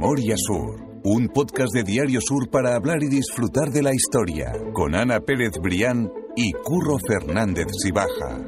[0.00, 4.94] Memoria Sur, un podcast de Diario Sur para hablar y disfrutar de la historia, con
[4.94, 8.38] Ana Pérez Brián y Curro Fernández Sibaja.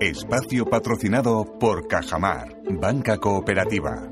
[0.00, 4.08] Espacio patrocinado por Cajamar, Banca Cooperativa.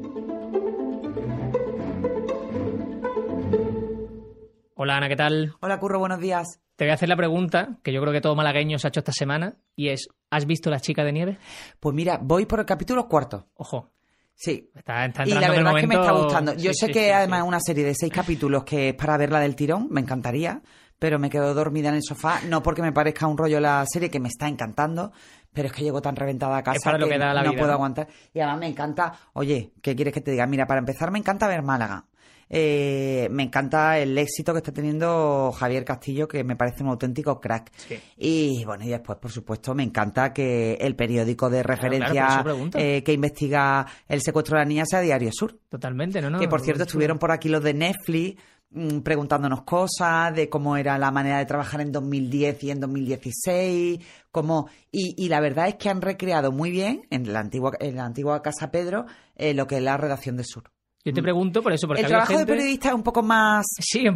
[4.74, 5.54] Hola Ana, ¿qué tal?
[5.60, 6.60] Hola Curro, buenos días.
[6.74, 9.00] Te voy a hacer la pregunta que yo creo que todo malagueño se ha hecho
[9.00, 11.38] esta semana y es, ¿has visto La chica de nieve?
[11.78, 13.46] Pues mira, voy por el capítulo cuarto.
[13.54, 13.92] Ojo,
[14.40, 14.70] Sí.
[14.74, 16.54] está, está Y la verdad es que me está gustando.
[16.54, 18.94] Yo Sí, sé sí, que sí, además es una serie de seis capítulos que es
[18.94, 20.62] para verla del tirón, me encantaría,
[20.98, 24.08] pero me quedo dormida en el sofá, no porque me parezca un rollo la serie
[24.10, 25.10] que me está encantando,
[25.52, 27.50] pero es que llego tan reventada a casa Es para lo que da la no
[27.50, 27.74] vida, puedo ¿no?
[27.74, 28.06] aguantar.
[28.32, 30.46] Y además me encanta, oye, ¿qué quieres que te diga?
[30.46, 32.04] Mira, para empezar me encanta ver Málaga.
[32.50, 37.40] Eh, me encanta el éxito que está teniendo Javier Castillo, que me parece un auténtico
[37.40, 37.70] crack.
[37.76, 38.00] Sí.
[38.16, 43.12] Y bueno, y después, por supuesto, me encanta que el periódico de referencia eh, que
[43.12, 45.58] investiga el secuestro de la niña sea Diario Sur.
[45.68, 46.30] Totalmente, ¿no?
[46.30, 50.48] no que por cierto es estuvieron por aquí los de Netflix mm, preguntándonos cosas de
[50.48, 55.40] cómo era la manera de trabajar en 2010 y en 2016, cómo y, y la
[55.40, 59.06] verdad es que han recreado muy bien en la antigua en la antigua Casa Pedro
[59.36, 60.70] eh, lo que es la redacción de Sur.
[61.04, 62.44] Yo te pregunto por eso, porque el trabajo gente...
[62.44, 63.64] de periodista es un poco más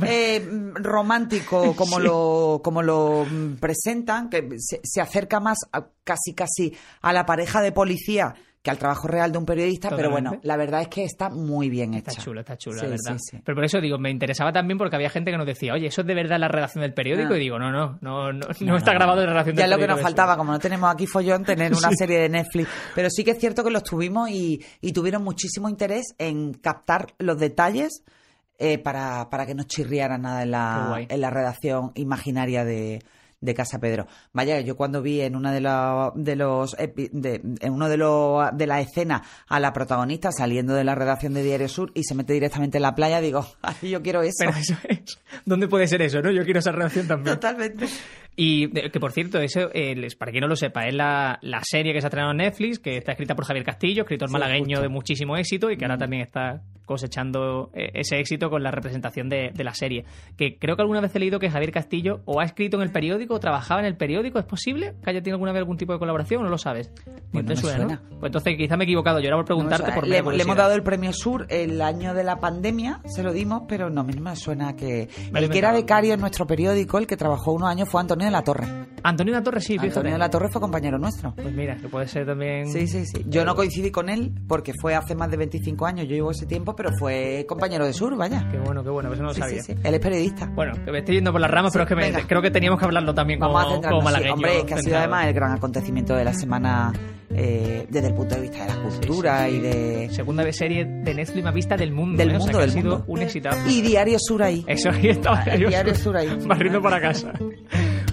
[0.07, 2.03] eh, romántico como Sí.
[2.05, 7.25] lo como lo mm, presentan, que se, se acerca más a- casi casi a la
[7.25, 10.89] pareja de policía que al trabajo real de un periodista, pero bueno, la verdad es
[10.89, 12.13] que está muy bien hecha.
[12.13, 13.19] Está chulo, está chulo, Sí, la verdad.
[13.19, 13.43] sí, sí.
[13.45, 16.03] Pero por eso digo, me interesaba también porque había gente que nos decía, oye, ¿eso
[16.03, 17.35] es de verdad la redacción del periódico?
[17.35, 17.37] Ah.
[17.37, 19.77] Y digo, no, no, no, no, no está grabado en la redacción Ya del es
[19.77, 19.91] lo que periódico.
[19.91, 20.07] nos eso.
[20.07, 22.69] faltaba, como no tenemos aquí follón, tener una serie de Netflix.
[22.95, 27.15] Pero sí que es cierto que los tuvimos y, y tuvieron muchísimo interés en captar
[27.19, 28.05] los detalles
[28.61, 33.03] eh, para, para que no chirriara nada en la, en la redacción imaginaria de,
[33.43, 34.07] de Casa Pedro.
[34.33, 38.43] Vaya, yo cuando vi en una de, la- de los de, en uno de los
[38.57, 42.15] de la escena a la protagonista saliendo de la redacción de Diario Sur y se
[42.15, 44.37] mete directamente en la playa, digo, ay, yo quiero eso.
[44.39, 45.19] Pero eso es...
[45.45, 46.31] ¿Dónde puede ser eso, no?
[46.31, 47.35] Yo quiero esa redacción también.
[47.37, 47.87] Totalmente.
[48.35, 51.93] Y que por cierto, eso, eh, para quien no lo sepa, es la, la serie
[51.93, 54.77] que se ha estrenado en Netflix, que está escrita por Javier Castillo, escritor Sí, malagueño
[54.77, 54.81] justo.
[54.81, 54.83] Mm.
[54.85, 59.29] de muchísimo éxito y que ahora también está cosechando eh, ese éxito con la representación
[59.29, 60.05] de, de la serie.
[60.39, 62.91] Que creo que alguna vez he leído que Javier Castillo o ha escrito en el
[62.91, 64.39] periódico trabajaba en el periódico.
[64.39, 66.91] ¿Es posible que haya tenido alguna vez algún tipo de colaboración o no lo sabes?
[67.05, 67.95] Pues ¿Te no me suena, suena.
[68.11, 68.19] ¿no?
[68.21, 69.21] Pues entonces quizá me he equivocado.
[69.21, 72.15] Yo era por preguntarte No, por le, le hemos dado el premio Sur el año
[72.15, 75.09] de la pandemia, se lo dimos, pero no, a mí no me suena que...
[75.33, 78.27] Me el que era becario en nuestro periódico, el que trabajó unos años, fue Antonio
[78.27, 78.67] de la Torre.
[79.03, 79.89] Antonio de la Torre, sí, fíjate.
[79.89, 81.35] Antonio de la Torre fue compañero nuestro.
[81.35, 82.69] Pues mira, que puede ser también...
[82.71, 83.25] Sí, sí, sí.
[83.27, 86.47] Yo no coincidí con él porque fue hace más de 25 años, yo llevo ese
[86.47, 88.47] tiempo, pero fue compañero de Sur, vaya.
[88.51, 89.63] Qué bueno, qué bueno, eso no lo Sí, sabía.
[89.63, 89.81] sí, sí.
[89.83, 90.47] Él es periodista.
[90.55, 92.79] Bueno, que me estoy yendo por las ramas, pero es que me- creo que teníamos
[92.79, 94.01] que hablarlo también como, Vamos a como centrarnos.
[94.01, 94.05] sí.
[94.05, 94.35] malagueño.
[94.35, 96.93] Hombre, es que ha sido además el gran acontecimiento de la semana
[97.35, 99.63] eh, desde el punto de vista de la cultura Sí, sí, y sí.
[99.67, 100.09] de...
[100.11, 102.19] Segunda vez serie de Netflix más vista del mundo.
[102.19, 102.37] Del ¿eh?
[102.37, 103.05] O sea, mundo, del ha sido mundo.
[103.09, 103.71] un exitazo.
[103.71, 104.65] Y Diario Sur ahí.
[104.67, 106.29] Eso ahí estaba Ah, yo diario Sur ahí.
[106.47, 107.33] barriendo para casa.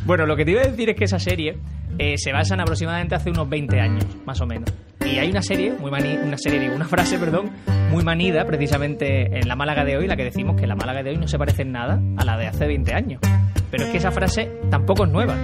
[0.06, 1.58] Bueno, lo que te iba a decir es que esa serie
[2.00, 4.72] eh, se basa en aproximadamente hace unos 20 años, más o menos.
[5.06, 7.52] Y hay una serie, muy mani una serie, digo, una frase, perdón,
[7.92, 11.12] muy manida precisamente en la Málaga de hoy, la que decimos que la Málaga de
[11.12, 13.22] hoy no se parece en nada a la de hace 20 años.
[13.70, 15.36] Pero es que esa frase tampoco es nueva,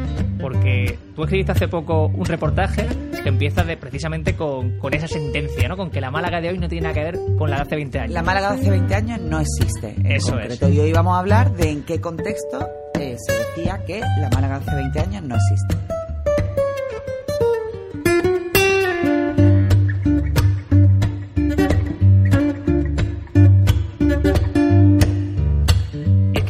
[0.42, 2.88] porque tú escribiste hace poco un reportaje
[3.22, 5.78] que empieza de, precisamente con, con esa sentencia, ¿no?
[5.78, 7.76] Con que la Málaga de hoy no tiene nada que ver con la de hace
[7.76, 8.14] 20 años.
[8.14, 9.94] La Málaga de hace 20 años no existe.
[9.98, 10.68] En Eso concreto.
[10.68, 10.74] es.
[10.74, 12.68] Y hoy vamos a hablar de en qué contexto
[13.00, 15.94] eh, se decía que la Málaga de hace 20 años no existe.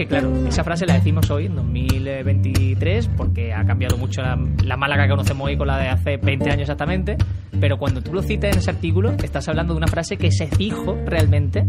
[0.08, 5.04] Claro, esa frase la decimos hoy, en 2023, porque ha cambiado mucho la, la Málaga
[5.04, 7.18] que conocemos hoy con la de hace 20 años exactamente.
[7.60, 10.48] Pero cuando tú lo citas en ese artículo, estás hablando de una frase que se
[10.58, 11.66] dijo realmente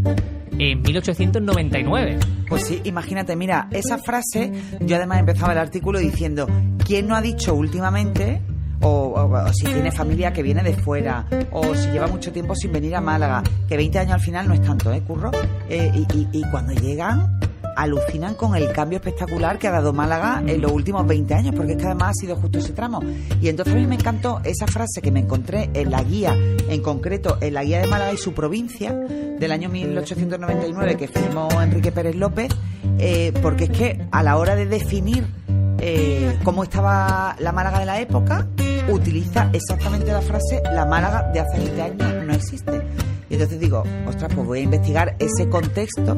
[0.59, 2.19] en 1899.
[2.47, 6.47] Pues sí, imagínate, mira, esa frase, yo además empezaba el artículo diciendo,
[6.85, 8.41] ¿quién no ha dicho últimamente,
[8.81, 12.95] o, si tiene familia que viene de fuera, o si lleva mucho tiempo sin venir
[12.95, 15.31] a Málaga, que 20 años al final no es tanto, ¿eh, curro?
[15.69, 17.39] Eh, y cuando llegan,
[17.77, 21.73] alucinan con el cambio espectacular que ha dado Málaga en los últimos 20 años, porque
[21.73, 23.01] es que además ha sido justo ese tramo.
[23.39, 26.35] Y entonces a mí me encantó esa frase que me encontré en la guía,
[26.69, 31.49] en concreto en la guía de Málaga y su provincia, del año 1899 que firmó
[31.61, 32.49] Enrique Pérez López,
[32.97, 35.27] eh, porque es que a la hora de definir
[35.79, 38.47] eh, cómo estaba la Málaga de la época,
[38.89, 42.81] utiliza exactamente la frase la Málaga de hace 20 años no existe.
[43.29, 46.15] Y entonces digo, ostras, pues voy a investigar ese contexto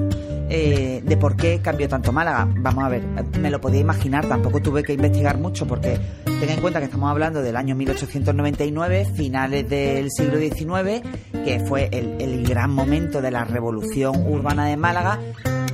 [0.50, 2.47] eh, de por qué cambió tanto Málaga.
[2.57, 3.03] Vamos a ver,
[3.39, 7.09] me lo podía imaginar, tampoco tuve que investigar mucho porque ten en cuenta que estamos
[7.09, 11.01] hablando del año 1899, finales del siglo XIX,
[11.31, 15.19] que fue el, el gran momento de la revolución urbana de Málaga,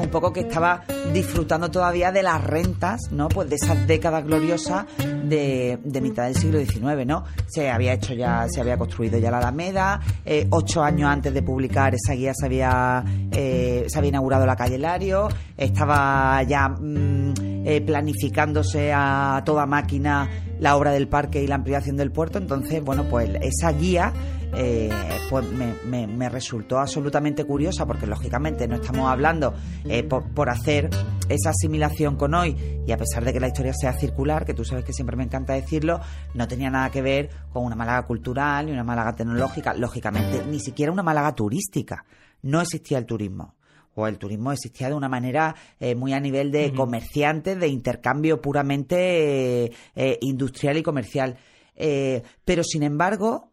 [0.05, 3.27] un poco que estaba disfrutando todavía de las rentas, ¿no?
[3.27, 7.25] Pues de esas décadas gloriosas de, de mitad del siglo XIX, ¿no?
[7.47, 11.41] Se había hecho ya, se había construido ya la Alameda, eh, ocho años antes de
[11.41, 17.33] publicar esa guía se había, eh, se había inaugurado la calle Lario, estaba ya mm,
[17.65, 20.29] eh, planificándose a toda máquina
[20.59, 24.13] la obra del parque y la ampliación del puerto, entonces, bueno, pues esa guía
[24.57, 24.89] eh,
[25.29, 29.53] pues me, me, resultó absolutamente curiosa porque lógicamente no estamos hablando
[29.83, 30.89] eh, por, por, hacer
[31.27, 32.55] esa asimilación con hoy
[32.87, 35.23] y a pesar de que la historia sea circular, que tú sabes que siempre me
[35.23, 35.99] encanta decirlo,
[36.33, 40.59] no tenía nada que ver con una Málaga cultural ni una Málaga tecnológica, lógicamente ni
[40.59, 42.05] siquiera una Málaga turística.
[42.41, 43.55] No existía el turismo
[43.93, 48.41] o el turismo existía de una manera eh, muy a nivel de comerciantes, de intercambio
[48.41, 51.37] puramente eh, industrial y comercial.
[51.75, 53.51] Pero sin embargo,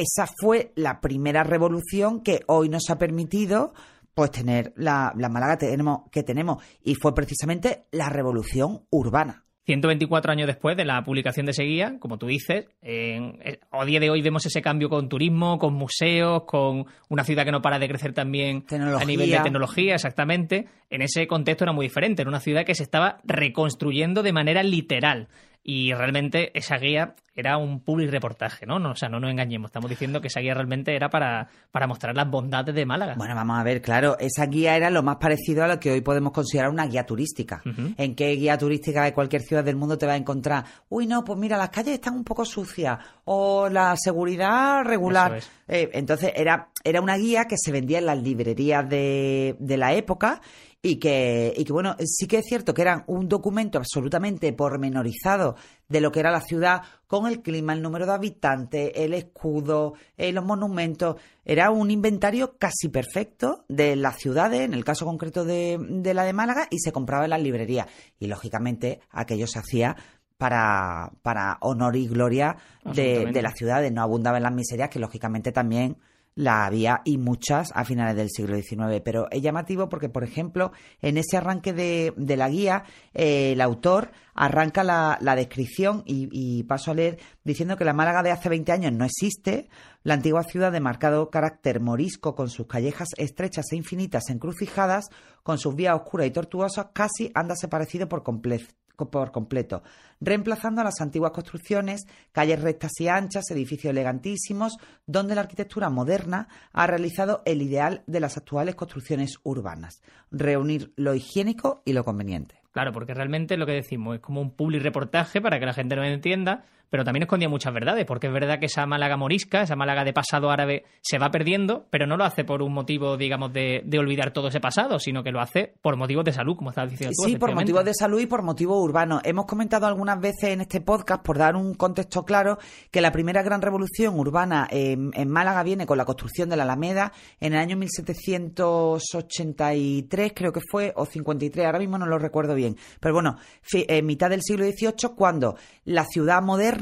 [0.00, 3.72] esa fue la primera revolución que hoy nos ha permitido
[4.14, 9.46] pues tener la, la Málaga tenemos, que tenemos y fue precisamente la revolución urbana.
[9.66, 13.84] 124 años después de la publicación de ese guía, como tú dices, en, eh, a
[13.84, 17.60] día de hoy vemos ese cambio con turismo, con museos, con una ciudad que no
[17.60, 20.66] para de crecer también a nivel de tecnología, exactamente.
[20.88, 24.62] En ese contexto era muy diferente, era una ciudad que se estaba reconstruyendo de manera
[24.62, 25.28] literal.
[25.68, 28.78] Y realmente esa guía era un public reportaje, ¿no?
[28.78, 29.70] no o sea, no nos engañemos.
[29.70, 33.14] Estamos diciendo que esa guía realmente era para, para mostrar las bondades de Málaga.
[33.16, 36.02] Bueno, vamos a ver, claro, esa guía era lo más parecido a lo que hoy
[36.02, 37.62] podemos considerar una guía turística.
[37.96, 40.64] ¿En qué guía turística de cualquier ciudad del mundo te va a encontrar?
[40.88, 45.40] Uy, no, pues mira, las calles están un poco sucias o la seguridad regular.
[45.66, 49.94] Eh, entonces era, era una guía que se vendía en las librerías de, de la
[49.94, 50.40] época
[50.82, 55.56] y que, y que, bueno, sí que es cierto que era un documento absolutamente pormenorizado
[55.88, 59.94] de lo que era la ciudad, con el clima, el número de habitantes, el escudo,
[60.16, 61.16] eh, los monumentos.
[61.44, 66.24] Era un inventario casi perfecto de las ciudades, en el caso concreto de, de la
[66.24, 67.86] de Málaga, y se compraba en las librerías.
[68.18, 69.96] Y lógicamente aquello se hacía
[70.36, 74.98] para, para honor y gloria de, de las ciudades, no abundaba en las miserias, que
[74.98, 75.96] lógicamente también
[76.36, 79.00] la había y muchas a finales del siglo XIX.
[79.04, 82.84] Pero es llamativo porque, por ejemplo, en ese arranque de, de la guía,
[83.14, 88.22] eh, el autor arranca la, la descripción y, paso a leer diciendo que la Málaga
[88.22, 89.68] de hace 20 años no existe,
[90.02, 95.08] la antigua ciudad de marcado carácter morisco con sus callejas estrechas e infinitas encrucijadas,
[95.42, 98.66] con sus vías oscuras y tortuosas, casi anda parecido por completo
[98.96, 99.82] por completo,
[100.20, 106.48] reemplazando a las antiguas construcciones, calles rectas y anchas, edificios elegantísimos, donde la arquitectura moderna
[106.72, 112.60] ha realizado el ideal de las actuales construcciones urbanas, reunir lo higiénico y lo conveniente.
[112.72, 115.96] Claro, porque realmente lo que decimos es como un public reportaje para que la gente
[115.96, 119.76] lo entienda, pero también escondía muchas verdades, porque es verdad que esa Málaga morisca, esa
[119.76, 123.52] Málaga de pasado árabe, se va perdiendo, pero no lo hace por un motivo, digamos,
[123.52, 126.90] de, olvidar todo ese pasado, sino que lo hace por motivos de salud, como estabas
[126.90, 127.24] diciendo tú.
[127.28, 129.22] Sí, por motivos de salud y por motivos urbanos.
[129.24, 132.58] Hemos comentado algunas veces en este podcast, por dar un contexto claro,
[132.90, 136.64] que la primera gran revolución urbana en, en Málaga viene con la construcción de la
[136.64, 142.54] Alameda en el año 1783, creo que fue, o 53, ahora mismo no lo recuerdo
[142.54, 142.66] bien
[143.00, 143.36] pero bueno,
[143.72, 146.75] en mitad del siglo XVIII, cuando la ciudad moderna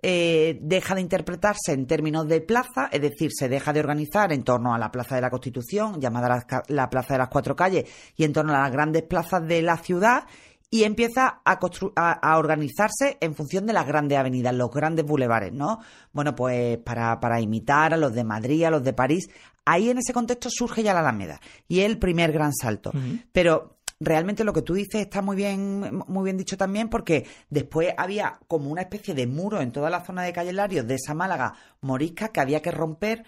[0.00, 4.44] eh, deja de interpretarse en términos de plaza, es decir, se deja de organizar en
[4.44, 7.84] torno a la Plaza de la Constitución, llamada la, Plaza de las Cuatro Calles,
[8.16, 10.24] y en torno a las grandes plazas de la ciudad,
[10.70, 11.58] y empieza a,
[11.96, 15.80] a, organizarse en función de las grandes avenidas, los grandes bulevares, ¿no?
[16.12, 19.28] Bueno, pues para, para imitar a los de Madrid, a los de París,
[19.64, 22.92] ahí en ese contexto surge ya la Alameda, y el primer gran salto.
[23.32, 27.92] Pero realmente lo que tú dices está muy bien, muy bien dicho también, porque después
[27.96, 31.14] había como una especie de muro en toda la zona de Calle Larios de esa
[31.14, 33.24] Málaga morisca que había que romper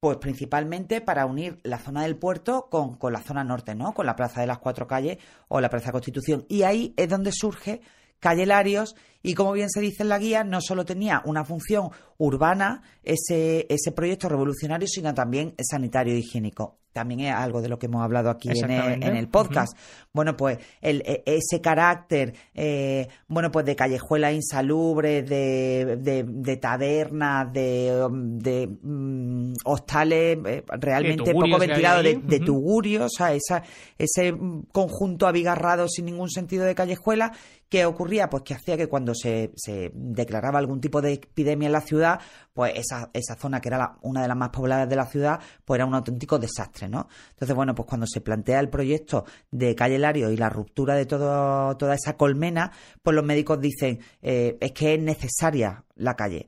[0.00, 3.94] pues principalmente para unir la zona del puerto con, con la zona norte, ¿no?
[3.94, 5.16] Con la Plaza de las Cuatro Calles
[5.48, 6.44] o la Plaza Constitución.
[6.46, 7.80] Y ahí es donde surge
[8.20, 11.88] Calle Larios y como bien se dice en la guía, no solo tenía una función
[12.18, 16.78] urbana ese, ese proyecto revolucionario, sino también sanitario e higiénico.
[16.94, 19.76] También es algo de lo que hemos hablado aquí en el, podcast.
[20.12, 27.52] Bueno, pues el, e, ese carácter, eh, bueno, pues de callejuelas insalubres, de, de, tabernas,
[27.52, 33.64] de, de mm, hostales eh, realmente poco ventilados, de, tugurios, o sea, esa,
[33.98, 34.32] ese
[34.70, 37.32] conjunto abigarrado sin ningún sentido de callejuela,
[37.68, 38.30] ¿qué ocurría?
[38.30, 39.52] Pues que hacía que cuando se,
[39.94, 42.20] declaraba algún tipo de epidemia en la ciudad,
[42.52, 45.78] pues esa, esa zona que era una de las más pobladas de la ciudad, pues
[45.78, 47.08] era un auténtico desastre, ¿no?
[47.30, 51.06] Entonces, bueno, pues cuando se plantea el proyecto de Calle Lario y la ruptura de
[51.06, 56.46] todo, toda esa colmena, pues los médicos dicen, eh, es que es necesaria la calle.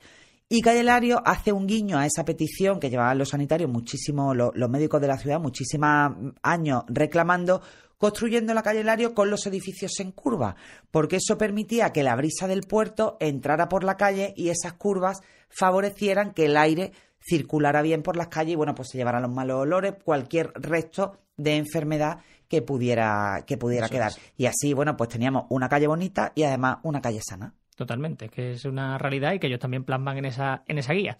[0.48, 4.50] Y Calle Lario hace un guiño a esa petición que llevaban los sanitarios, muchísimo, los,
[4.54, 7.62] los médicos de la ciudad, muchísimos años reclamando,
[7.98, 10.56] construyendo la calle Lario con los edificios en curva,
[10.90, 15.20] porque eso permitía que la brisa del puerto entrara por la calle y esas curvas
[15.48, 19.32] favorecieran que el aire circulara bien por las calles y bueno, pues se llevaran los
[19.32, 24.12] malos olores, cualquier resto de enfermedad que pudiera, que pudiera quedar.
[24.36, 27.54] Y así, bueno, pues teníamos una calle bonita y además una calle sana.
[27.74, 31.18] Totalmente, que es una realidad y que ellos también plasman en esa, en esa guía.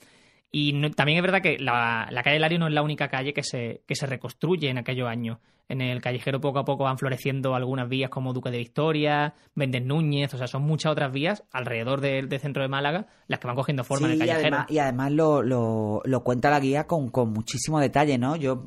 [0.51, 3.43] Y también es verdad que la, la calle Lario no es la única calle que
[3.43, 5.39] se, que se reconstruye en aquellos años.
[5.69, 9.85] En el callejero poco a poco van floreciendo algunas vías como Duque de Victoria, Méndez
[9.85, 13.57] Núñez, o sea, son muchas otras vías alrededor del, centro de Málaga las que van
[13.57, 14.43] cogiendo forma en el callejero.
[14.43, 18.37] Y además, y además lo, lo, lo, cuenta la guía con, con muchísimo detalle, ¿no?
[18.37, 18.65] Yo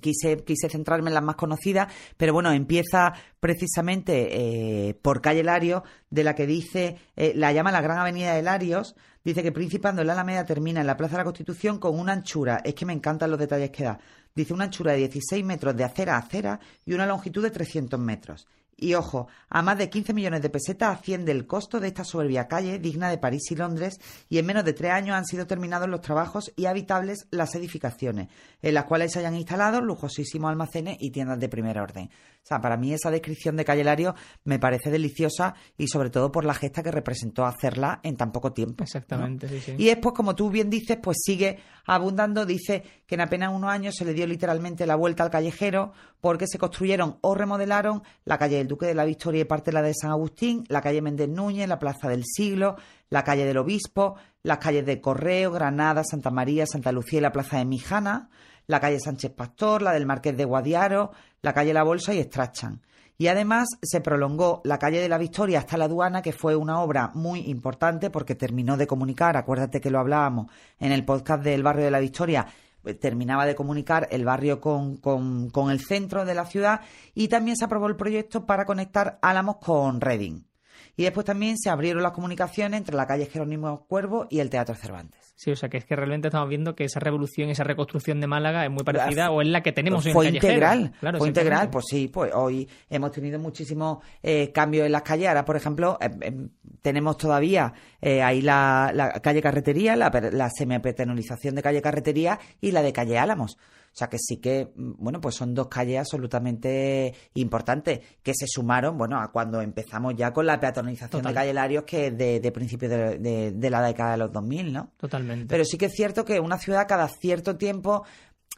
[0.00, 5.84] quise, quise centrarme en las más conocidas, pero bueno, empieza precisamente eh, por calle Lario,
[6.10, 10.02] de la que dice, eh, la llama la Gran Avenida de Larios, dice que Principando
[10.02, 12.86] en la Alameda termina en la Plaza de la Constitución con una anchura, es que
[12.86, 13.98] me encantan los detalles que da,
[14.34, 17.98] dice una anchura de 16 metros de acera a acera y una longitud de 300
[18.00, 18.46] metros.
[18.76, 22.48] Y ojo, a más de 15 millones de pesetas asciende el costo de esta soberbia
[22.48, 25.88] calle digna de París y Londres y en menos de tres años han sido terminados
[25.88, 28.28] los trabajos y habitables las edificaciones,
[28.62, 32.10] en las cuales se hayan instalado lujosísimos almacenes y tiendas de primer orden.
[32.44, 36.30] O sea, para mí esa descripción de Calle Lario me parece deliciosa y sobre todo
[36.30, 38.84] por la gesta que representó hacerla en tan poco tiempo.
[38.84, 39.74] Exactamente, sí, sí.
[39.78, 42.44] Y después, como tú bien dices, pues sigue abundando.
[42.44, 46.46] Dice que en apenas unos años se le dio literalmente la vuelta al callejero porque
[46.46, 49.82] se construyeron o remodelaron la calle del Duque de la Victoria y parte de la
[49.82, 52.76] de San Agustín, la calle Méndez Núñez, la Plaza del Siglo,
[53.08, 57.32] la calle del Obispo, las calles de Correo, Granada, Santa María, Santa Lucía y la
[57.32, 58.28] Plaza de Mijana,
[58.66, 62.80] la calle Sánchez Pastor, la del Marqués de Guadiaro, la calle La Bolsa y Estrachan.
[63.16, 66.80] Y además se prolongó la calle de la Victoria hasta la aduana, que fue una
[66.80, 71.62] obra muy importante porque terminó de comunicar, acuérdate que lo hablábamos en el podcast del
[71.62, 72.46] barrio de la Victoria,
[72.84, 76.80] eh, terminaba de comunicar el barrio con, con, con el centro de la ciudad
[77.14, 80.53] y también se aprobó el proyecto para conectar Álamos con Reading.
[80.96, 84.74] Y después también se abrieron las comunicaciones entre la calle Jerónimo Cuervo y el Teatro
[84.74, 85.34] Cervantes.
[85.36, 88.28] Sí, o sea que es que realmente estamos viendo que esa revolución, esa reconstrucción de
[88.28, 91.70] Málaga es muy parecida o es la que tenemos fue en integral, claro, fue integral,
[91.70, 95.26] pues sí, pues hoy hemos tenido muchísimos eh, cambios en las calles.
[95.28, 96.48] Ahora, por ejemplo, eh, eh,
[96.80, 97.72] tenemos todavía
[98.04, 103.56] ahí la, calle Carretería, la, la semipetonalización de calle Carretería y la de calle Álamos.
[103.94, 108.46] O sea que sí que, mm, bueno, pues son dos calles absolutamente importantes que se
[108.48, 112.52] sumaron, bueno, a cuando empezamos ya con la peatonalización de calle Larios, que es de,
[112.52, 114.90] principios de, la década de los 2000, ¿no?
[114.96, 115.46] Totalmente.
[115.46, 118.04] Pero sí que es cierto que una ciudad cada cierto tiempo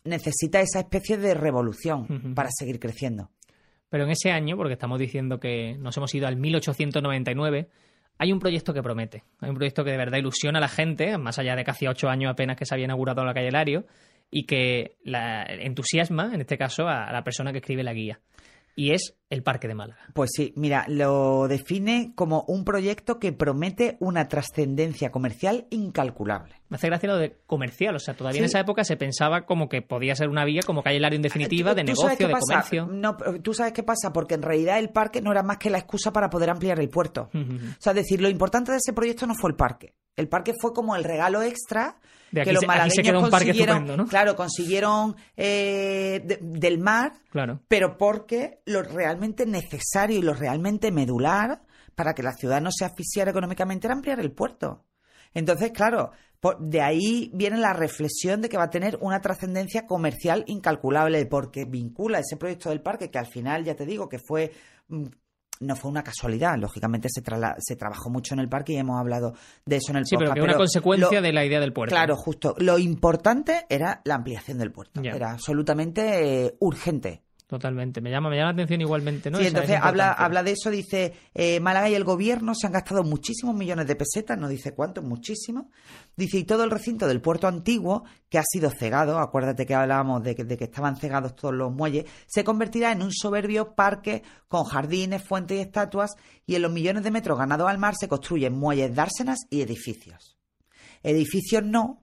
[0.04, 3.30] necesita esa especie de revolución para seguir creciendo.
[3.90, 7.68] Pero en ese año, porque estamos diciendo que nos hemos ido al 1899,
[8.18, 9.24] hay un proyecto que promete.
[9.40, 12.08] Hay un proyecto que de verdad ilusiona a la gente, más allá de casi ocho
[12.08, 13.86] años apenas que se había inaugurado la calle Lario,
[14.30, 18.20] y que la entusiasma, en este caso, a, la persona que escribe la guía.
[18.74, 20.00] Y es el Parque de Málaga.
[20.12, 26.56] Pues sí, mira, lo define como un proyecto que promete una trascendencia comercial incalculable.
[26.68, 29.68] Me hace gracia lo de comercial, o sea, todavía en esa época se pensaba como
[29.68, 32.86] que podía ser una vía como calle Lario definitiva, de negocio, de comercio.
[32.86, 35.78] No, tú sabes qué pasa, porque en realidad el parque no era más que la
[35.78, 37.30] excusa para poder ampliar el puerto.
[37.32, 39.94] O sea, es decir, lo importante de ese proyecto no fue el parque.
[40.16, 41.98] El parque fue como el regalo extra
[42.32, 47.60] que los malagueños consiguieron, claro, consiguieron eh, del mar, claro.
[47.68, 51.62] pero porque lo realmente necesario y lo realmente medular
[51.94, 54.84] para que la ciudad no se asfixiara económicamente era ampliar el puerto.
[55.34, 56.12] Entonces, claro,
[56.60, 61.64] de ahí viene la reflexión de que va a tener una trascendencia comercial incalculable, porque
[61.64, 64.52] vincula ese proyecto del parque, que al final, ya te digo, que fue
[64.88, 65.06] mm,
[65.60, 66.56] no fue una casualidad.
[66.58, 67.22] Lógicamente se,
[67.58, 70.34] se trabajó mucho en el parque y hemos hablado de eso en el sí, podcast.
[70.34, 71.94] pero que una consecuencia de la idea del puerto.
[71.94, 72.54] Claro, justo.
[72.58, 75.00] Lo importante era la ampliación del puerto.
[75.02, 77.22] Era absolutamente eh, urgente.
[77.46, 79.38] Totalmente, me llama, me llama la atención igualmente, ¿no?
[79.38, 83.04] Sí, entonces habla, habla de eso, dice, eh, Málaga y el gobierno se han gastado
[83.04, 85.66] muchísimos millones de pesetas, no dice cuántos, muchísimos.
[86.16, 90.24] Dice, y todo el recinto del puerto antiguo, que ha sido cegado, acuérdate que hablábamos
[90.24, 94.24] de que, de que estaban cegados todos los muelles, se convertirá en un soberbio parque
[94.48, 98.08] con jardines, fuentes y estatuas, y en los millones de metros ganados al mar se
[98.08, 100.36] construyen muelles, dársenas y edificios.
[101.04, 102.02] Edificios no,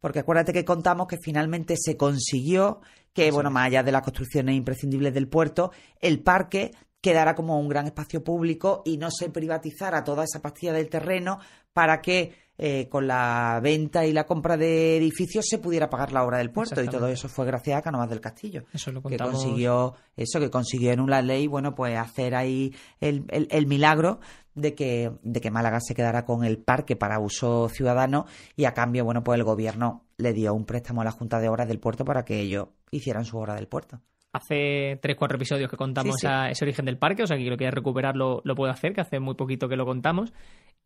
[0.00, 2.80] porque acuérdate que contamos que finalmente se consiguió
[3.12, 7.68] que, bueno, más allá de las construcciones imprescindibles del puerto, el parque quedara como un
[7.68, 11.38] gran espacio público y no se privatizara toda esa pastilla del terreno
[11.72, 16.22] para que eh, con la venta y la compra de edificios se pudiera pagar la
[16.22, 16.74] obra del puerto.
[16.82, 20.50] Y todo eso fue gracias a Cánovas del Castillo Eso lo que consiguió eso que
[20.50, 24.20] consiguió en una ley bueno pues hacer ahí el, el- el milagro
[24.54, 28.74] de que de que Málaga se quedara con el parque para uso ciudadano y a
[28.74, 31.78] cambio bueno pues el gobierno le dio un préstamo a la Junta de Obras del
[31.80, 34.00] Puerto para que ellos hicieran su obra del puerto
[34.34, 36.26] Hace tres, cuatro episodios que contamos Sí, sí.
[36.26, 38.94] esa- ese origen del parque, o sea que lo quiera recuperar lo, lo puede hacer,
[38.94, 40.32] que hace muy poquito que lo contamos.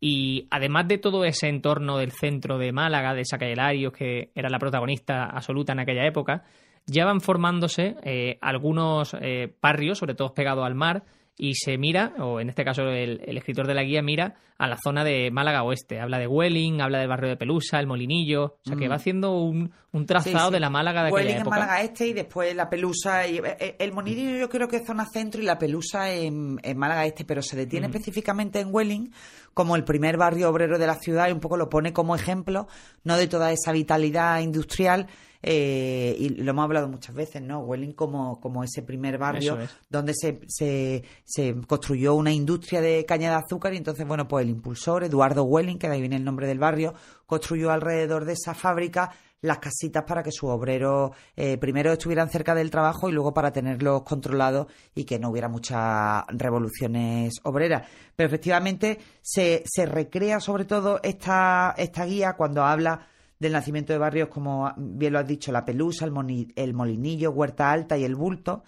[0.01, 4.31] Y además de todo ese entorno del centro de Málaga, de esa calle Larios, que
[4.35, 6.43] era la protagonista absoluta en aquella época,
[6.87, 11.03] ya van formándose eh, algunos eh, barrios, sobre todo pegados al mar,
[11.39, 14.67] y se mira, o en este caso el, el escritor de la guía mira a
[14.67, 15.99] la zona de Málaga Oeste.
[15.99, 18.91] Habla de Welling, habla del barrio de Pelusa, el Molinillo, o sea que Mm.
[18.91, 20.53] va haciendo un, un trazado Sí, sí.
[20.53, 21.59] de la Málaga de Welling aquella en época.
[21.59, 23.27] Málaga Este y después la Pelusa.
[23.27, 26.59] Y, eh, eh, el Monillo yo creo que es zona centro y la Pelusa en,
[26.63, 29.11] en Málaga Este, pero se detiene específicamente en Welling
[29.53, 32.67] como el primer barrio obrero de la ciudad y un poco lo pone como ejemplo,
[33.03, 35.05] no de toda esa vitalidad industrial.
[35.41, 37.59] Eh, y lo hemos hablado muchas veces, ¿no?
[37.59, 39.69] Welling como, como ese primer barrio es.
[39.89, 44.43] donde se, se, se construyó una industria de caña de azúcar y entonces, bueno, pues
[44.43, 46.93] el impulsor, Eduardo Welling, que de ahí viene el nombre del barrio,
[47.25, 52.55] construyó alrededor de esa fábrica las casitas para que sus obreros eh, primero estuvieran cerca
[52.55, 57.87] del trabajo y luego para tenerlos controlados y que no hubiera muchas revoluciones obreras.
[58.15, 63.07] Pero efectivamente se, se recrea sobre todo esta, esta guía cuando habla
[63.39, 67.31] del nacimiento de barrios como bien lo has dicho, La Pelusa, el, Moni- el Molinillo,
[67.31, 68.63] Huerta Alta y el Bulto,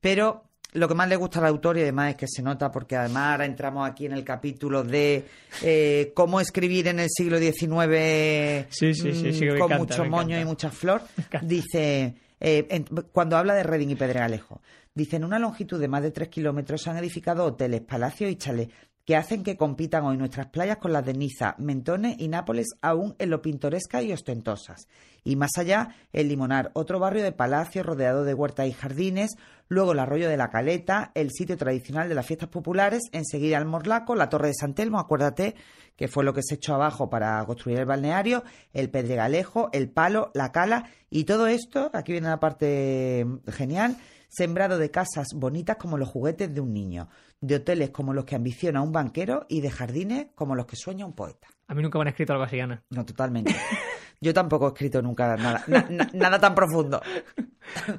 [0.00, 2.96] pero lo que más le gusta al autor y además es que se nota porque
[2.96, 5.24] además ahora entramos aquí en el capítulo de
[5.62, 10.40] eh, cómo escribir en el siglo XIX Sí, sí, sí, mm, con encanta, mucho moño
[10.40, 11.02] y mucha flor,
[11.42, 14.62] dice, eh, en- cuando habla de Reading y Pedregalejo,
[14.94, 18.36] dice, en una longitud de más de tres kilómetros se han edificado hoteles, palacios y
[18.36, 18.68] chalés
[19.04, 23.16] que hacen que compitan hoy nuestras playas con las de Niza, Mentone y Nápoles, aún
[23.18, 24.86] en lo pintorescas y ostentosas.
[25.24, 29.36] Y más allá, el Limonar, otro barrio de palacios rodeado de huertas y jardines,
[29.68, 33.64] luego el Arroyo de la Caleta, el sitio tradicional de las fiestas populares, enseguida el
[33.64, 35.54] Morlaco, la Torre de San Telmo, acuérdate
[35.96, 40.30] que fue lo que se echó abajo para construir el balneario, el Pedregalejo, el Palo,
[40.34, 43.96] la Cala y todo esto, aquí viene la parte genial,
[44.34, 47.08] sembrado de casas bonitas como los juguetes de un niño,
[47.40, 51.04] de hoteles como los que ambiciona un banquero y de jardines como los que sueña
[51.04, 51.48] un poeta.
[51.68, 52.82] A mí nunca me han escrito algo así, Ana.
[52.90, 53.54] No, totalmente.
[54.20, 57.00] Yo tampoco he escrito nunca nada, na- na- nada tan profundo.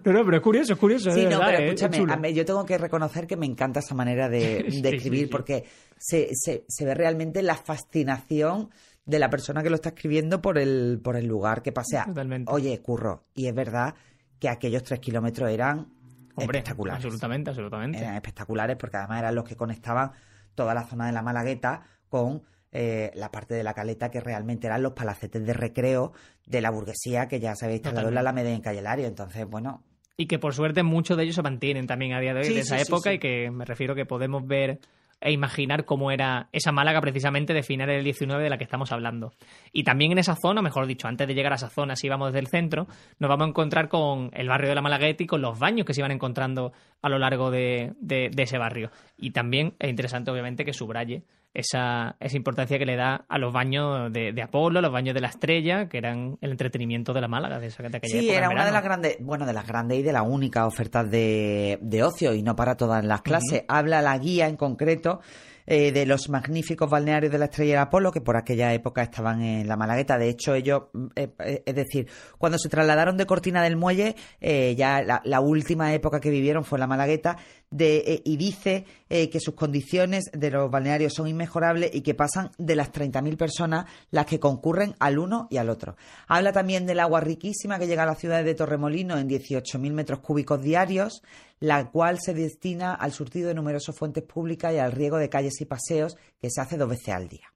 [0.06, 1.12] No, no, pero es curioso, es curioso.
[1.12, 1.74] Sí, no, verdad, pero ¿eh?
[1.74, 4.72] Es escúchame, a mí- yo tengo que reconocer que me encanta esa manera de, de
[4.72, 5.32] Sí, sí, escribir sí.
[5.32, 5.66] porque
[5.98, 8.70] se, se, se ve realmente la fascinación
[9.06, 12.06] de la persona que lo está escribiendo por el, por el lugar que pasea.
[12.06, 12.52] Totalmente.
[12.52, 13.96] Oye, curro, y es verdad
[14.40, 15.93] que aquellos tres kilómetros eran
[16.36, 17.04] Hombre, espectaculares.
[17.06, 17.98] Absolutamente, absolutamente.
[18.00, 20.12] Eran espectaculares porque además eran los que conectaban
[20.56, 24.68] toda la zona de la Malagueta con eh, la parte de la caleta que realmente
[24.68, 26.14] eran los palacetes de recreo
[26.46, 28.22] de la burguesía que ya se había instalado en la.
[28.22, 29.06] Alameda y en Calle Lario.
[29.08, 29.84] Entonces, bueno,
[30.18, 32.54] Y que por suerte muchos de ellos se mantienen también a día de hoy Sí,
[32.56, 33.16] de esa sí, época sí.
[33.18, 34.80] y que me refiero que podemos ver
[35.24, 38.92] e imaginar cómo era esa Málaga precisamente de finales del 19 de la que estamos
[38.92, 39.32] hablando.
[39.72, 42.28] Y también en esa zona, mejor dicho, antes de llegar a esa zona, si vamos
[42.28, 42.88] desde el centro,
[43.20, 45.94] nos vamos a encontrar con el barrio de la Malagueta y con los baños que
[45.94, 48.92] se iban encontrando a lo largo de, de- de ese barrio.
[49.18, 53.54] Y también es interesante, obviamente, que subraye esa, esa importancia que le da a los
[53.54, 57.28] baños de, de Apolo, los baños de la Estrella, que eran el entretenimiento de la
[57.28, 58.38] Málaga de, esa, de aquella Sí, época.
[58.40, 61.78] era una de las grandes, bueno, de las grandes y de las únicas ofertas de,
[61.82, 63.64] de ocio y no para todas las clases.
[63.68, 65.20] Habla la guía en concreto
[65.66, 69.42] eh, de los magníficos balnearios de la Estrella del Apolo que por aquella época estaban
[69.42, 70.18] en la Malagueta.
[70.18, 74.16] De hecho, ellos, mm, eh, eh, es decir, cuando se trasladaron de Cortina del Muelle,
[74.42, 77.38] eh, ya la, la última época que vivieron fue en la Malagueta,
[77.74, 82.14] de, eh, y dice eh, que sus condiciones de los balnearios son inmejorables y que
[82.14, 85.96] pasan de las 30.000 personas las que concurren al uno y al otro.
[86.28, 90.20] Habla también del agua riquísima que llega a la ciudad de Torremolino en 18.000 metros
[90.20, 91.24] cúbicos diarios,
[91.60, 95.60] la cual se destina al surtido de numerosas fuentes públicas y al riego de calles
[95.60, 97.52] y paseos que se hace dos veces al día.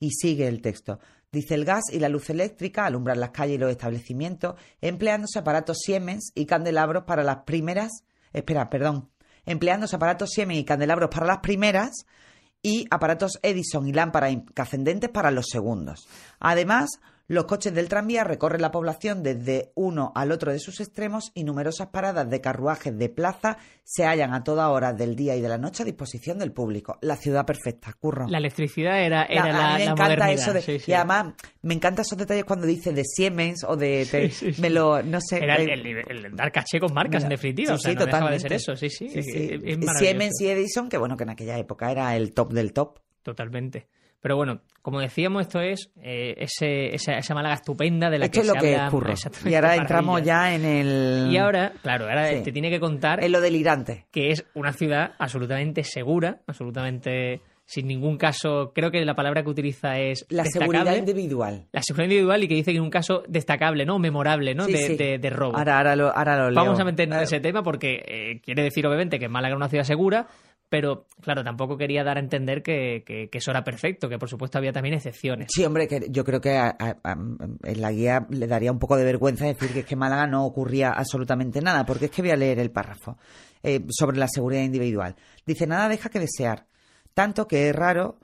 [0.00, 1.00] Y sigue el texto.
[1.30, 5.80] Dice el gas y la luz eléctrica alumbran las calles y los establecimientos, empleándose aparatos
[5.84, 8.04] Siemens y candelabros para las primeras.
[8.32, 9.10] Espera, perdón.
[9.46, 12.06] Empleándose aparatos Siemens y candelabros para las primeras
[12.62, 16.08] y aparatos Edison y lámparas incandescentes para los segundos.
[16.40, 16.88] Además,
[17.26, 21.44] los coches del tranvía recorren la población desde uno al otro de sus extremos y
[21.44, 25.48] numerosas paradas de carruajes de plaza se hallan a todas horas del día y de
[25.48, 26.98] la noche a disposición del público.
[27.00, 28.26] La ciudad perfecta, curro.
[28.28, 30.32] La electricidad era, era La- la, a mí me la encanta modernidad.
[30.42, 30.90] eso de, sí, sí.
[30.90, 34.68] y además me encantan esos detalles cuando dice de Siemens o de, de- Sí, me
[34.70, 37.68] lo no sé Era el, eh, el- el dar caché con marcas, en definitiva.
[37.68, 38.54] sí, o sea, sí, no dejaba de ser totalmente.
[38.56, 38.76] eso.
[38.76, 39.06] Sí, sí.
[39.18, 39.98] Es- es-.
[39.98, 43.86] Siemens y Edison que bueno que en aquella época era el top del top Totalmente.
[44.24, 48.36] Pero bueno, como decíamos, esto es eh, ese, esa, esa Málaga estupenda de la Esto
[48.36, 49.14] que es lo se que habla es curro.
[49.44, 51.28] Y ahora entramos ya en el...
[51.30, 52.40] Y ahora, claro, ahora Sí.
[52.42, 54.06] te tiene que contar En lo delirante.
[54.10, 59.48] que es una ciudad absolutamente segura, absolutamente sin ningún caso, creo que la palabra que
[59.50, 61.66] utiliza es La seguridad individual.
[61.72, 63.98] La seguridad individual y que dice que en un caso destacable, ¿no?
[63.98, 64.64] Memorable, ¿no?
[64.64, 64.96] Sí, de, sí.
[64.96, 65.56] de- de robo.
[65.56, 66.62] Ahora, ahora lo, ahora lo leo.
[66.64, 69.68] Vamos a meternos en ese tema porque eh, quiere decir, obviamente, que Málaga es una
[69.70, 70.26] ciudad segura,
[70.74, 74.72] pero, claro, tampoco quería dar a entender que, eso era perfecto, que por supuesto había
[74.72, 75.46] también excepciones.
[75.54, 79.04] Sí, hombre, que yo creo que a- en la guía le daría un poco de
[79.04, 82.32] vergüenza decir que es que en Málaga no ocurría absolutamente nada, porque es que voy
[82.32, 83.18] a leer el párrafo
[83.62, 85.14] eh, sobre la seguridad individual.
[85.46, 86.66] Dice, nada deja que desear,
[87.14, 88.18] tanto que es raro...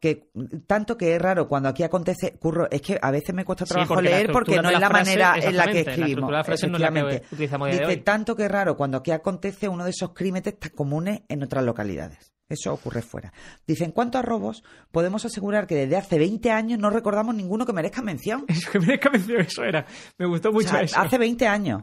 [0.00, 0.30] Que,
[0.66, 3.72] tanto que es raro cuando aquí acontece, curro, es que a veces me cuesta Sí,
[3.74, 6.30] trabajo porque leer porque no es la frase, manera en la que escribimos.
[6.32, 7.96] la frase no es la que utilizamos Dice, hoy.
[7.98, 11.62] tanto que es raro cuando aquí acontece uno de esos crímenes tan comunes en otras
[11.62, 12.32] localidades.
[12.48, 13.32] Eso ocurre fuera.
[13.66, 14.62] Dice, en cuanto a robos,
[14.92, 18.44] podemos asegurar que desde hace 20 años no recordamos ninguno que merezca mención.
[18.48, 19.84] Eso que merezca mención, eso era.
[20.16, 20.98] Me gustó O mucho sea, eso.
[20.98, 21.82] hace 20 años.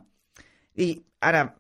[0.76, 1.56] Y ahora,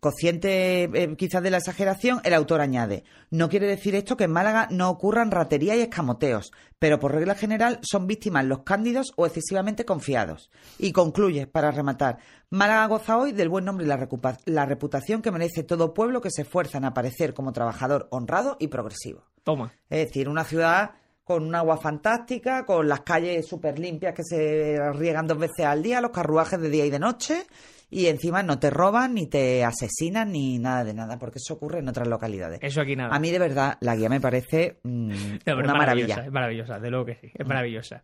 [0.00, 4.32] consciente eh, quizás de la exageración, el autor añade, no quiere decir esto que en
[4.32, 9.26] Málaga no ocurran ratería y escamoteos, pero por regla general son víctimas los cándidos o
[9.26, 10.50] excesivamente confiados.
[10.78, 12.18] Y concluye, para rematar,
[12.50, 14.08] Málaga goza hoy del buen nombre y la,
[14.44, 18.68] la reputación que merece todo pueblo que se esfuerza en aparecer como trabajador honrado y
[18.68, 19.24] progresivo.
[19.42, 19.72] Toma.
[19.88, 20.90] Es decir, una ciudad
[21.26, 25.82] con un agua fantástica, con las calles súper limpias que se riegan dos veces al
[25.82, 27.46] día, los carruajes de día y de noche,
[27.90, 31.78] y encima no te roban, ni te asesinan, ni nada de nada, porque eso ocurre
[31.78, 32.58] en otras localidades.
[32.62, 33.14] Eso aquí nada.
[33.14, 35.08] A mí, de verdad, la guía me parece mm,
[35.46, 36.24] No, una maravillosa, maravilla.
[36.24, 38.02] Es maravillosa, de luego que sí, es maravillosa.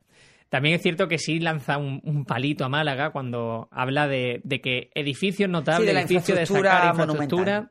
[0.49, 4.61] También es cierto que sí lanza un, un palito a Málaga cuando habla de, de
[4.61, 7.71] que edificios notables, Sí, de la edificios de infraestructura, monumental.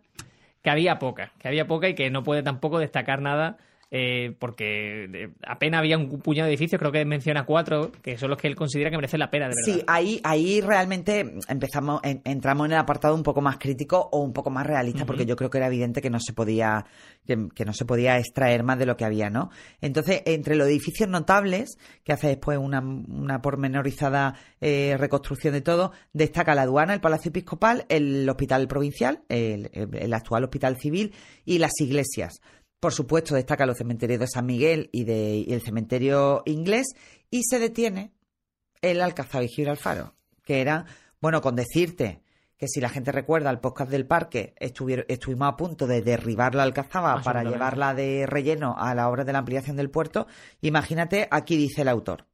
[0.64, 3.58] que había poca, que había poca y que no puede tampoco destacar nada
[3.92, 8.40] eh, porque apenas había un puñado de edificios, creo que menciona cuatro, que son los
[8.40, 9.74] que él considera que merecen la pena, de verdad.
[9.80, 14.22] Sí, ahí, ahí realmente empezamos, en- entramos en el apartado un poco más crítico o
[14.22, 16.86] un poco más realista, porque yo creo que era evidente que no se podía,
[17.28, 19.50] que, que no se podía extraer más de lo que había, ¿no?
[19.82, 25.92] Entonces, entre los edificios notables, que hace después una, una pormenorizada eh, reconstrucción de todo,
[26.14, 31.58] destaca la aduana, el Palacio Episcopal, el Hospital Provincial, el- el actual Hospital Civil y
[31.60, 32.40] las iglesias.
[32.82, 36.88] Por supuesto, destaca los cementerios de San Miguel y, de, y el cementerio inglés
[37.30, 38.12] y se detiene
[38.82, 40.88] el Alcázar y Gibralfaro, que eran,
[41.22, 42.24] bueno, con decirte
[42.58, 46.64] que si la gente recuerda el podcast del parque, estuvimos a punto de derribar la
[46.64, 47.52] Alcazaba para Absolutamente.
[47.52, 50.26] llevarla de relleno a la obra de la ampliación del puerto.
[50.62, 52.31] Imagínate, aquí dice el autor.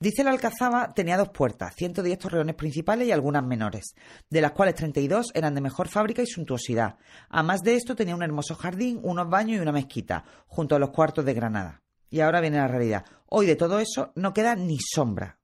[0.00, 3.94] Dice la Alcazaba tenía dos puertas, 110 torreones principales y algunas menores,
[4.28, 6.96] de las cuales 32 eran de mejor fábrica y suntuosidad.
[7.28, 10.78] A más de esto tenía un hermoso jardín, unos baños y una mezquita, junto a
[10.78, 11.82] los cuartos de Granada.
[12.10, 13.04] Y ahora viene la realidad.
[13.26, 15.38] Hoy de todo eso no queda ni sombra.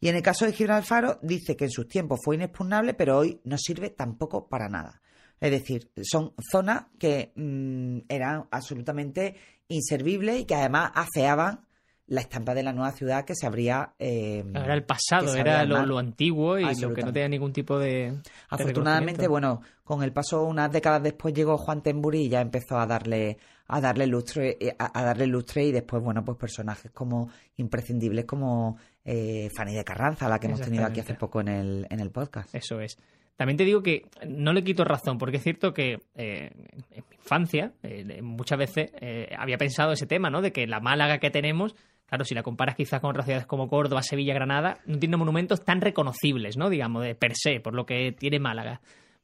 [0.00, 3.40] Y en el caso de Gibralfaro dice que en sus tiempos fue inexpugnable, pero hoy
[3.44, 5.02] no sirve tampoco para nada.
[5.40, 9.36] Es decir, son zonas que mm, eran absolutamente
[9.68, 11.67] inservibles y que además afeaban
[12.08, 13.92] la estampa de la nueva ciudad que se habría...
[13.98, 17.78] eh, Era el pasado, era lo, lo antiguo y lo que no tenía ningún tipo
[17.78, 18.18] de.
[18.48, 22.86] Afortunadamente, bueno, con el paso unas décadas después llegó Juan Temburi y ya empezó a
[22.86, 27.28] darle a darle lustre eh, a, a darle lustre y después bueno pues personajes como
[27.58, 31.86] imprescindibles como eh, Fanny de Carranza la que hemos tenido aquí hace poco en el
[31.90, 32.96] en el podcast Eso es.
[33.36, 36.50] También te digo que no le quito razón, porque es cierto que eh,
[36.90, 40.42] en mi infancia eh, muchas veces eh, había pensado ese tema, ¿no?
[40.42, 41.76] De que la Málaga que tenemos,
[42.08, 45.64] claro, si la comparas quizás con otras ciudades como Córdoba, Sevilla, Granada, no tiene monumentos
[45.64, 46.68] tan reconocibles, ¿no?
[46.70, 48.80] Digamos, de per se, por lo que tiene Málaga.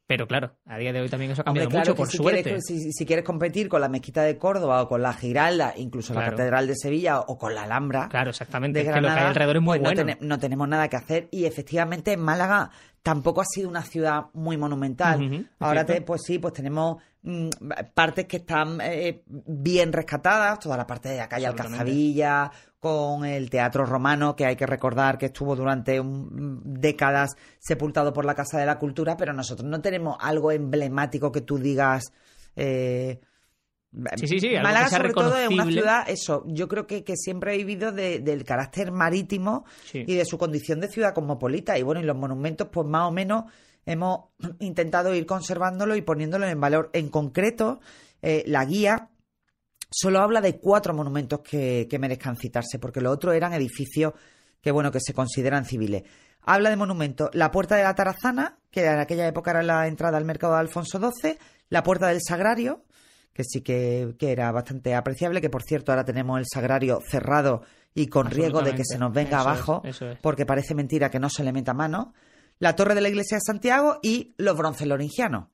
[0.06, 2.18] Pero claro, a día de hoy también eso ha Hombre, cambiado claro mucho, por si
[2.18, 2.42] suerte.
[2.42, 6.12] Quieres, si, si quieres competir con la mezquita de Córdoba o con la Giralda, incluso
[6.12, 6.26] la.
[6.28, 8.80] Catedral de Sevilla o con la Alhambra, Claro, exactamente.
[8.80, 10.18] de es que lo que hay Granada, alrededor es muy pues no, bueno.
[10.20, 12.68] no tenemos nada que hacer y efectivamente Málaga
[13.02, 15.46] tampoco ha sido una ciudad muy monumental.
[15.58, 17.48] Ahora, te- pues sí, pues tenemos mm,
[17.94, 21.46] partes que están eh, bien rescatadas, toda la parte de la calle.
[21.46, 22.50] Alcazabilla,
[22.84, 28.26] con el teatro romano, que hay que recordar que estuvo durante un- décadas sepultado por
[28.26, 32.12] la Casa de la Cultura, pero nosotros no tenemos algo emblemático que tú digas...
[32.54, 33.20] eh,
[34.16, 37.52] Sí, sí, sí, Málaga sobre todo es una ciudad, eso, yo creo que, que siempre
[37.52, 39.64] ha vivido de- del carácter marítimo
[40.06, 41.78] y de su condición de ciudad cosmopolita.
[41.78, 43.44] Y bueno, y los monumentos, pues más o menos
[43.86, 46.90] hemos intentado ir conservándolo y poniéndolo en valor.
[46.92, 47.78] En concreto,
[48.20, 49.10] eh, la guía
[49.96, 54.12] solo habla de cuatro monumentos que, que merezcan citarse, porque los otros eran edificios
[54.60, 56.02] que, bueno, que se consideran civiles.
[56.42, 60.18] Habla de monumentos, la Puerta de la Tarazana, que en aquella época era la entrada
[60.18, 62.84] al mercado de Alfonso XII, la Puerta del Sagrario,
[63.32, 67.62] que sí que, que era bastante apreciable, que por cierto ahora tenemos el sagrario cerrado
[67.94, 70.00] y con riesgo de que se nos venga Eso abajo, es.
[70.20, 72.12] porque parece mentira que no se le meta mano,
[72.58, 75.48] la torre de la iglesia de Santiago y los bronces loringianos,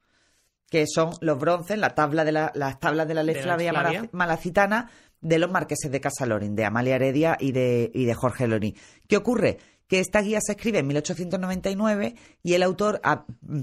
[0.71, 3.99] que son los bronces, la tabla de la, las tablas de la ley Flavia Flavia.
[4.01, 8.15] Mala- Malacitana de los marqueses de Casa Lorin, de Amalia Heredia y de, y de
[8.15, 8.75] Jorge Lorin.
[9.07, 9.59] ¿Qué ocurre?
[9.87, 13.01] Que esta guía se escribe en 1899 y el autor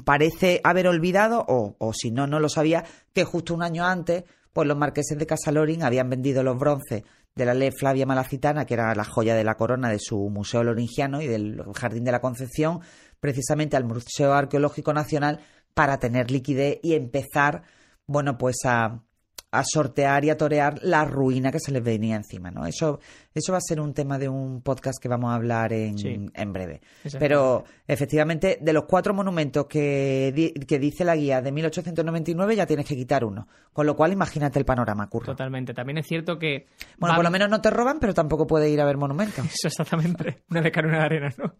[0.04, 4.24] parece haber olvidado, o, o si no, no lo sabía, que justo un año antes,
[4.54, 7.04] pues los marqueses de Casa Lorin habían vendido los bronces
[7.36, 10.64] de la ley Flavia Malacitana, que era la joya de la corona de su Museo
[10.64, 12.80] Loringiano y del Jardín de la Concepción,
[13.20, 15.40] precisamente al Museo Arqueológico Nacional
[15.78, 17.62] para tener liquidez y empezar,
[18.08, 19.04] bueno, pues a,
[19.50, 22.66] a sortear y a torear la ruina que se les venía encima, ¿no?
[22.66, 23.00] Eso,
[23.34, 26.18] eso va a ser un tema de un podcast que vamos a hablar en, Sí.
[26.34, 26.82] en breve.
[27.18, 32.66] Pero efectivamente, de los cuatro monumentos que, di- que dice la guía de 1899, ya
[32.66, 33.48] tienes que quitar uno.
[33.72, 35.28] Con lo cual, imagínate el panorama, curro.
[35.28, 35.74] Totalmente.
[35.74, 36.68] También es cierto que.
[36.98, 39.46] Bueno, por lo menos no te roban, pero tampoco puedes ir a ver monumentos.
[39.46, 40.44] Eso exactamente.
[40.50, 41.54] Una de cara una de arena, ¿no?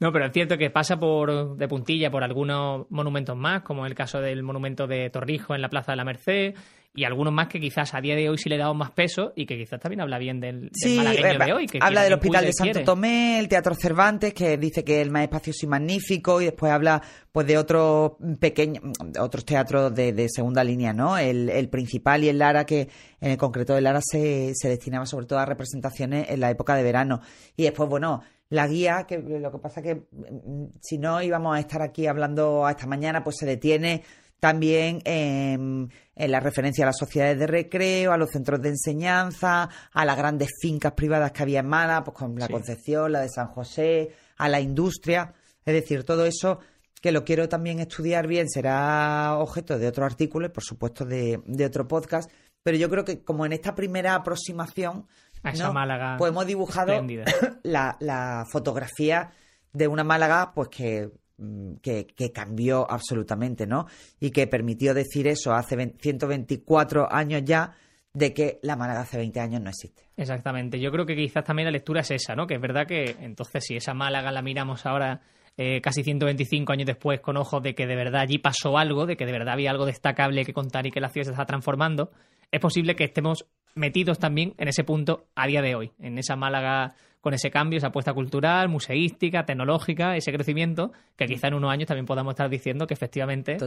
[0.00, 3.94] No, pero es cierto que pasa por de puntilla por algunos monumentos más, como el
[3.94, 6.54] caso del monumento de Torrijos en la Plaza de la Merced,
[6.92, 9.46] y algunos más que quizás a día de hoy sí le damos más peso y
[9.46, 11.66] que quizás también habla bien del, del Sí, malagueño eh, de hoy.
[11.66, 12.84] Que habla del Hospital de Santo quiere.
[12.84, 17.00] Tomé, el Teatro Cervantes, que dice que el más espacioso y magnífico, y después habla
[17.30, 18.82] pues de otros pequeños,
[19.20, 21.16] otros teatros de, de segunda línea, ¿no?
[21.16, 22.88] El, el principal y el Lara, que
[23.20, 26.74] en el concreto de Lara se, se destinaba sobre todo a representaciones en la época
[26.74, 27.20] de verano.
[27.56, 31.60] Y después, bueno, la guía, que lo que pasa que mm, si no íbamos a
[31.60, 34.02] estar aquí hablando hasta mañana, pues se detiene
[34.40, 39.68] también en, en la referencia a las sociedades de recreo, a los centros de enseñanza,
[39.92, 42.52] a las grandes fincas privadas que había en Málaga, pues con la Sí.
[42.52, 45.32] Concepción, la de San José, a la industria.
[45.64, 46.58] Es decir, todo eso
[47.00, 51.40] que lo quiero también estudiar bien será objeto de otro artículo y, por supuesto, de,
[51.46, 52.30] de otro podcast.
[52.62, 55.06] Pero yo creo que como en esta primera aproximación,
[55.42, 55.72] A esa ¿no?
[55.72, 56.92] Málaga pues hemos dibujado
[57.62, 59.30] la, la fotografía
[59.72, 61.10] de una Málaga pues que,
[61.82, 63.86] que, que cambió absolutamente, ¿no?
[64.18, 67.74] Y que permitió decir eso hace 20 124 años ya
[68.12, 70.02] de que la Málaga hace 20 años no existe.
[70.16, 70.80] Exactamente.
[70.80, 72.46] Yo creo que quizás también la lectura es esa, ¿no?
[72.46, 75.20] Que es verdad que entonces si esa Málaga la miramos ahora
[75.56, 79.16] eh, casi 125 años después con ojos de que de verdad allí pasó algo, de
[79.16, 82.10] que de verdad había algo destacable que contar y que la ciudad se está transformando,
[82.50, 86.36] es posible que estemos metidos también en ese punto a día de hoy, en esa
[86.36, 91.70] Málaga con ese cambio, esa apuesta cultural, museística, tecnológica, ese crecimiento, que quizá en unos
[91.70, 93.58] años también podamos estar diciendo que efectivamente en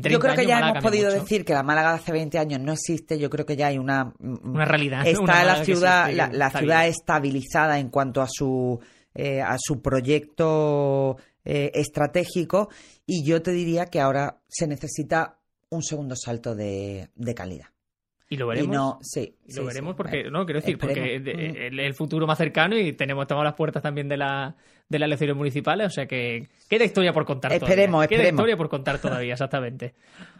[0.00, 1.22] 30 Yo creo que años ya Málaga hemos podido mucho.
[1.22, 3.18] decir que la Málaga de hace 20 años no existe.
[3.18, 4.06] Yo creo que ya hay una.
[4.06, 5.06] mm, Una realidad.
[5.06, 8.80] Está Una la ciudad, la, ciudad estabilizada en cuanto a su,
[9.14, 12.70] eh, a su proyecto eh, estratégico.
[13.04, 17.66] Y yo te diría que ahora se necesita un segundo salto de, de calidad.
[18.28, 18.74] Y lo Y veremos.
[18.74, 19.96] no, sí, Y lo sí, veremos sí.
[19.96, 21.54] porque, Bueno, no, quiero decir, porque esperemos.
[21.54, 21.62] Mm.
[21.62, 24.56] el, el futuro más cercano y tenemos tomado las puertas también de, la,
[24.88, 28.08] de las elecciones municipales, o sea que queda historia por contar Esperemos, todavía.
[28.08, 28.38] Queda esperemos.
[28.40, 29.94] historia por contar todavía, exactamente.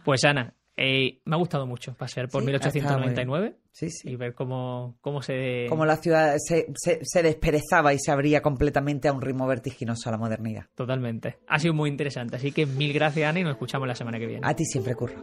[0.04, 3.90] Pues Ana, eh, me ha gustado mucho pasear por Sí, ha estado muy 1899 Sí,
[3.90, 4.10] sí.
[4.10, 5.66] y ver cómo, cómo se...
[5.68, 10.08] Como la ciudad se, se, se desperezaba y se abría completamente a un ritmo vertiginoso
[10.08, 10.64] a la modernidad.
[10.74, 11.36] Totalmente.
[11.46, 14.26] Ha sido muy interesante, así que mil gracias Ana y nos escuchamos la semana que
[14.26, 14.40] viene.
[14.44, 15.22] A ti siempre, Curro.